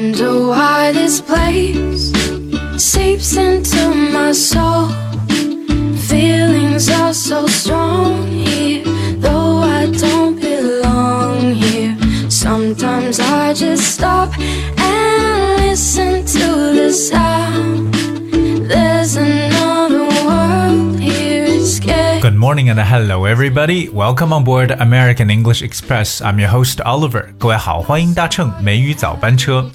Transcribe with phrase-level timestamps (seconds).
[0.00, 2.10] Wonder why this place
[2.78, 4.88] seeps into my soul.
[6.08, 8.82] Feelings are so strong here,
[9.18, 11.94] though I don't belong here.
[12.30, 14.32] Sometimes I just stop
[14.78, 17.92] and listen to the sound.
[18.66, 22.22] There's another world here, it's scary.
[22.22, 23.88] Good morning and hello everybody.
[23.88, 26.20] Welcome on board American English Express.
[26.20, 27.34] I'm your host Oliver.
[27.38, 29.70] 各位好，欢迎搭乘美语早班车。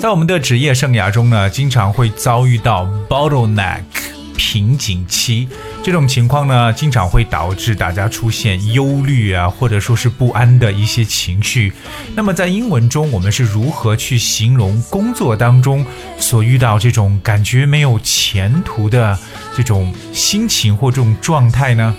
[0.00, 3.82] 在我们的职业生涯中呢，经常会遭遇到 bottleneck
[4.36, 5.46] 瓶颈期
[5.84, 11.72] 这种情况呢，经常会导致大家出现忧虑啊，或者说是不安的一些情绪。
[12.16, 15.84] 那么在英文中，我们是如何去形容工作当中
[16.18, 19.16] 所遇到这种感觉没有前途的
[19.56, 21.94] 这种心情或这种状态呢？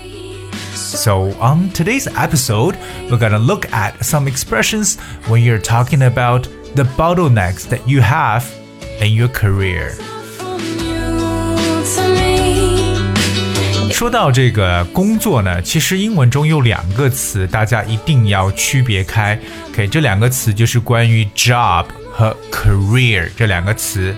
[0.74, 2.74] So on today's episode,
[3.08, 4.96] we're gonna look at some expressions
[5.28, 8.44] when you're talking about the bottlenecks that you have
[9.00, 9.92] in your career.
[10.38, 13.92] From you to me.
[13.92, 19.38] 说到这个工作呢，其实英文中有两个词，大家一定要区别开。
[19.68, 24.14] OK，这两个词就是关于 job 和 career 这两个词。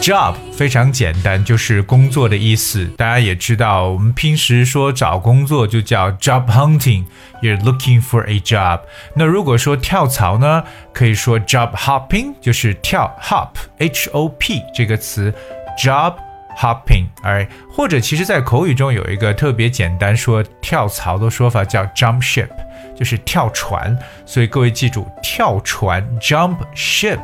[0.00, 2.86] Job 非常简单，就是工作的意思。
[2.96, 8.80] 大家也知道，我们平时说找工作就叫 job hunting，you're looking for a job。
[9.14, 15.32] 那如果说跳槽呢，可以说 job hopping，就是跳 hop，h o p 这个词
[15.78, 16.14] ，job。
[16.56, 22.46] hopping，哎，或者其实，在口语中有一个特别简单说跳槽的说法叫 jump ship，
[22.94, 23.98] 就是跳船。
[24.24, 27.18] 所以各位记住，跳船 jump ship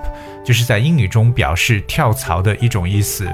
[0.44, 3.26] 就是在英语中表示跳槽的一种意思。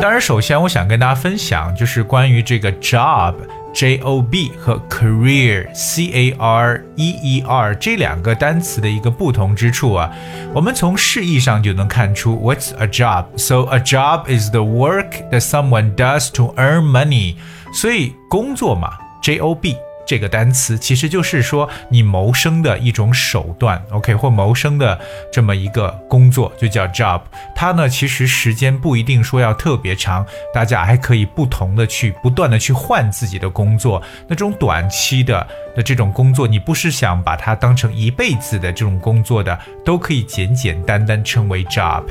[0.00, 3.34] 当然，首先我想跟大家分享，就是关于这个 job。
[3.72, 10.10] J O B 和 career C A R E E R 这两个单词的一个不同之处啊，
[10.52, 13.26] 我们从释义上就能看出 What's a job?
[13.36, 17.36] So a job is the work that someone does to earn money.
[17.72, 18.90] 所以工作嘛
[19.22, 19.76] ，J O B
[20.10, 24.98] 这个单词其实就是说你谋生的一种手段，OK，或谋生的
[25.32, 27.20] 这么一个工作就叫 job。
[27.54, 34.02] 它呢其实时间不一定说要特别长，大家还可以不同的去不断的去换自己的工作。
[34.26, 42.02] 那种短期的的这种工作，你不是想把它当成一辈子的这种工作的，都可以简简单单称为 job。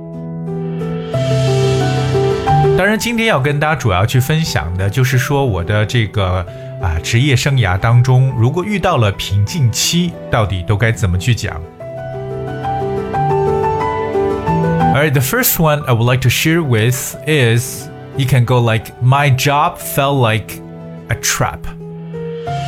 [2.77, 6.45] 当然，今天要跟大家主要去分享的就是说我的这个
[6.81, 11.61] 啊职业生涯当中，如果遇到了瓶颈期，到底都该怎么去讲？
[14.94, 19.29] Alright, the first one I would like to share with is you can go like my
[19.29, 20.55] job felt like
[21.09, 21.59] a trap.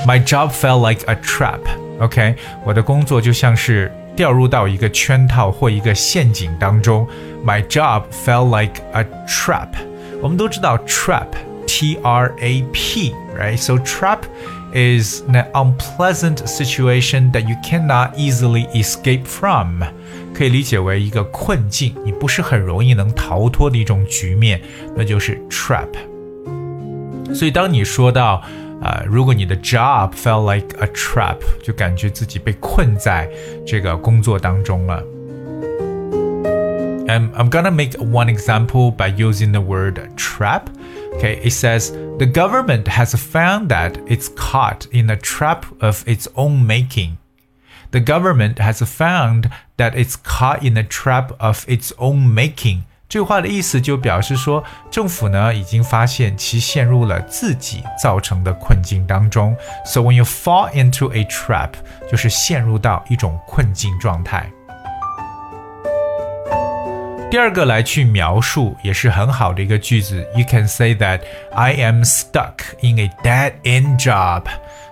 [0.05, 1.61] My job felt like a trap.
[1.99, 7.07] OK，我的工作就像是掉入到一个圈套或一个陷阱当中。
[7.43, 9.69] My job felt like a trap.
[10.25, 14.19] 我们都知道 trap，T R A P，right？So trap
[14.73, 19.83] is an unpleasant situation that you cannot easily escape from，
[20.33, 24.61] 可以理解为一个困境，你不是很容易能逃脱的一种局面，
[24.95, 25.89] 那就是 trap。
[27.33, 28.43] 所以当你说到
[28.81, 33.29] 啊、呃，如果你的 job felt like a trap，就感觉自己被困在
[33.65, 35.03] 这个工作当中了。
[37.07, 40.69] And I'm gonna make one example by using the word trap.
[41.15, 46.27] Okay, it says the government has found that it's caught in a trap of its
[46.35, 47.17] own making.
[47.91, 52.83] The government has found that it's caught in a trap of its own making.
[53.09, 59.53] 这句话的意思就表示说，政府呢已经发现其陷入了自己造成的困境当中。
[59.85, 61.71] So when you fall into a trap，
[62.09, 64.49] 就是陷入到一种困境状态。
[67.29, 71.21] 第二个来去描述也是很好的一个句子，You can say that
[71.53, 74.43] I am stuck in a dead end job，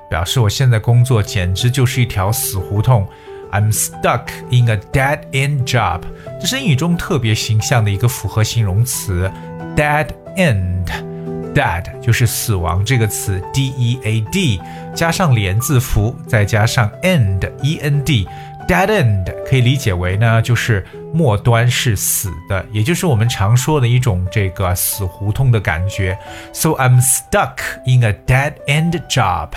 [0.09, 3.07] 表示我现在工作简直就是一条死胡同。
[3.51, 6.01] I'm stuck in a dead end job，
[6.39, 9.29] 这是英语中特别形象的一个复合形容词，
[9.75, 14.61] dead end。dead 就是死亡这个词，d e a d
[14.95, 18.27] 加上连字符，再加上 end e n d。
[18.66, 26.18] Dead end 可以理解为呢，就是末端是死的，也就是我们常说的一种这个死胡同的感觉。
[26.52, 29.50] So I'm stuck in a dead end job。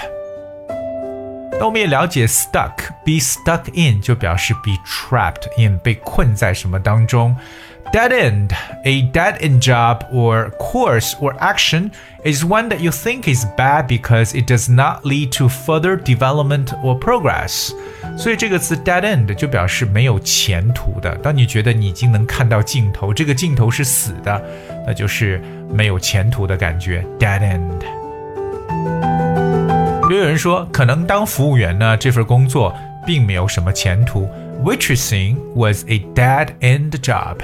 [1.60, 7.36] 那我们也了解 stuck，be stuck in 就表示 be trapped in，被困在什么当中。
[7.93, 8.53] Dead end,
[8.85, 11.91] a dead end job or course or action
[12.25, 16.69] is one that you think is bad because it does not lead to further development
[16.83, 17.73] or progress.
[18.17, 21.15] 所以这个词 dead end 就表示没有前途的。
[21.17, 24.43] 当你觉得你已经能看到尽头，这个尽头是死的，
[24.87, 25.39] 那就是
[25.71, 27.05] 没有前途的感觉。
[27.19, 27.83] dead end。
[30.11, 32.75] 也有人说，可能当服务员呢这份工作
[33.05, 34.27] 并没有什么前途。
[34.65, 37.37] Waitressing was a dead end job.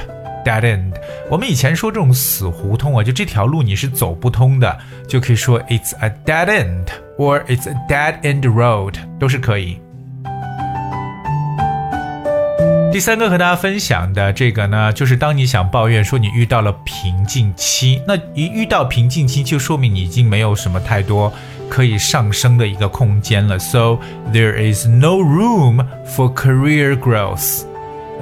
[0.44, 0.94] Dead end，
[1.30, 9.80] 我们以前说这种死胡同啊，就这条路你是走不通的，就可以说 It's a dead end，or It's a dead end road，都是可以。
[12.92, 21.34] 第三个和大家分享的这个呢，就是当你想抱怨说你遇到了瓶颈期，那一遇到瓶颈期，就说明你已经没有什么太多
[21.70, 23.58] 可以上升的一个空间了。
[23.58, 23.98] So
[24.32, 27.64] there is no room for career growth.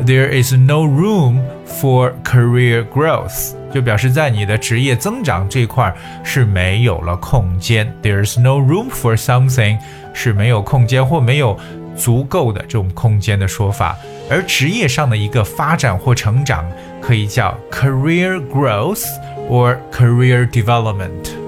[0.04, 7.90] There is no room for career growth，就表示在你的职业增长这块是没有了空间。
[8.02, 9.78] There's no room for something
[10.12, 11.58] 是没有空间或没有
[11.96, 13.96] 足够的这种空间的说法。
[14.28, 16.70] 而职业上的一个发展或成长
[17.00, 19.06] 可以叫 career growth
[19.48, 21.39] or career development。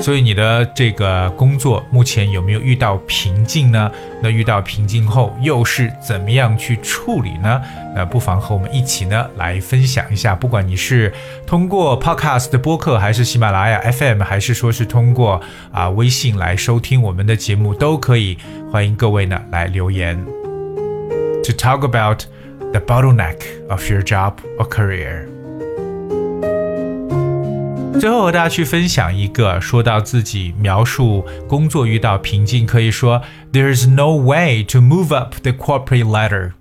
[0.00, 3.90] 所以你的这个工作目前有没有遇到瓶颈呢？
[4.22, 7.60] 那遇到瓶颈后又是怎么样去处理呢？
[7.94, 10.34] 那不妨和我们一起呢来分享一下。
[10.34, 11.12] 不管你是
[11.46, 15.40] 通过 Podcast 的播客，还是喜马拉雅 FM，还是说是通过
[15.70, 18.38] 啊微信来收听我们的节目，都可以。
[18.72, 20.16] 欢迎各位呢来留言。
[21.44, 22.24] To talk about
[22.72, 25.37] the bottleneck of your job or career.
[27.98, 33.22] 最后和大家去分享一个，说到自己描述工作遇到瓶颈，可以说
[33.52, 36.52] There is no way to move up the corporate ladder.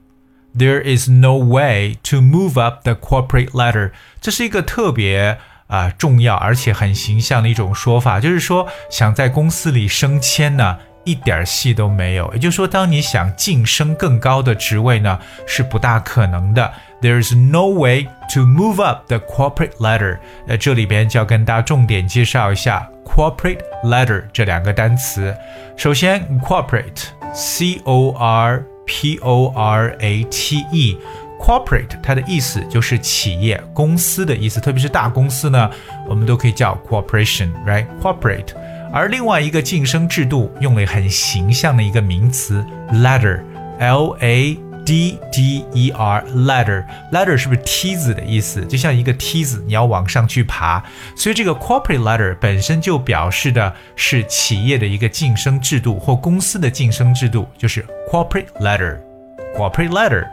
[0.58, 3.92] There is no way to move up the corporate ladder.
[4.20, 5.38] 这是一个特别
[5.68, 10.78] 啊、重要而且很形象的一种说法，就是说想在公司里升迁呢。
[11.04, 16.70] 一点戏都没有，也就是说，当你想晋升更高的职位呢，是不大可能的。
[17.01, 20.19] There's no way to move up the corporate ladder。
[20.47, 25.35] 呃，这里边就要跟大家重点介绍一下 corporate ladder 这两个单词。
[25.77, 35.71] 首先，corporate，c o r p o r a t e，corporate 它的意思就是企业、公司的意思，特别是大公司呢，
[36.09, 38.55] 我们都可以叫 corporation，right？corporate。
[38.93, 42.63] 而另外一个晋升制度用了很形象的一个名词
[42.93, 48.66] ladder，L A D D E R，ladder，ladder 是不是梯子的意思？
[48.66, 50.82] 就像一个梯子，你要往上去爬。
[51.16, 60.26] 所以这个 corporate ladder 本身就表示的是企业的一个晋升制度或公司的晋升制度，就是 corporate ladder，corporate ladder。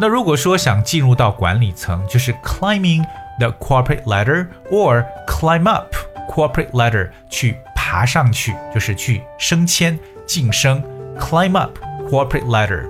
[0.00, 3.04] 那如果说想进入到管理层，就是 climbing。
[3.36, 5.92] the corporate ladder or climb up
[6.30, 10.80] corporate ladder 去爬上去，就是去升迁晋升
[11.18, 11.76] ，climb up
[12.08, 12.88] corporate ladder。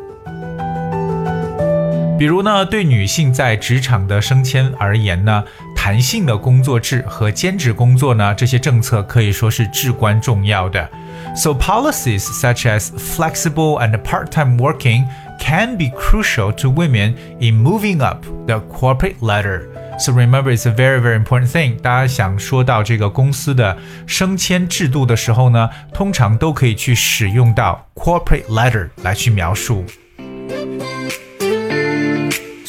[2.16, 5.44] 比如呢，对女性在职场的升迁而言呢，
[5.74, 10.88] 弹性的工作制和兼职工作呢，这些政策可以说是至关重要的。
[11.36, 15.06] So policies such as flexible and part-time working
[15.43, 19.67] can be crucial to women in moving up the corporate ladder.
[19.99, 21.77] So remember, it's a very, very important thing.
[21.81, 23.77] 大家想说到这个公司的
[24.07, 29.83] 升迁制度的时候呢，通常都可以去使用到 corporate ladder 来去描述。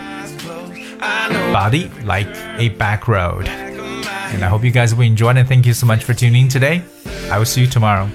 [1.53, 3.47] Body like a back road.
[3.47, 6.43] And I hope you guys will enjoy it and thank you so much for tuning
[6.43, 6.83] in today.
[7.29, 8.09] I will see you tomorrow.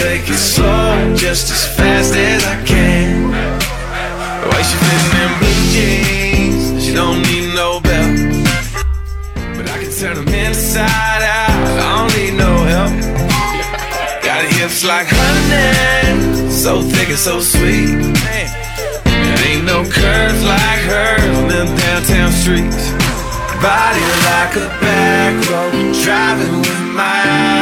[0.00, 3.30] take it slow, just as fast as I can.
[4.50, 4.76] Way she
[5.22, 8.16] in blue jeans, she don't need no belt.
[9.56, 12.92] But I can turn them inside out, I don't need no help.
[14.24, 18.19] Got hips like honey, so thick and so sweet.
[19.80, 22.92] No curves like hers on them downtown streets.
[23.62, 27.59] Body like a back road, driving with my eyes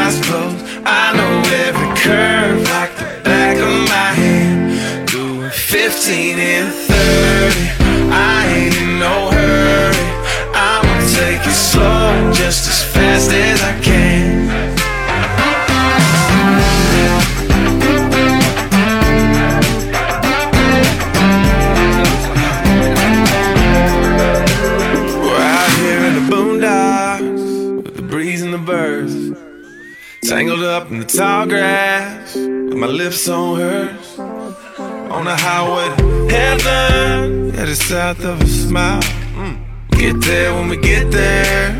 [30.28, 34.18] Tangled up in the tall grass with my lips on hers.
[34.18, 39.00] On the highway to heaven, headed south of a smile.
[39.00, 39.64] Mm.
[39.92, 41.70] Get there when we get there,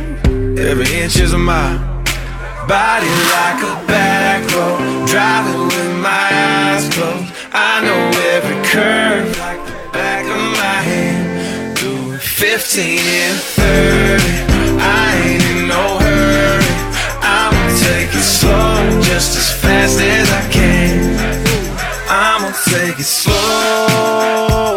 [0.59, 1.79] every inch is a mile.
[2.67, 7.31] Body like a back road, driving with my eyes closed.
[7.53, 11.77] I know every curve like the back of my hand.
[11.77, 14.48] Doing 15 and 30.
[19.19, 21.17] Just as fast as I can.
[22.09, 24.68] I'ma take it slow.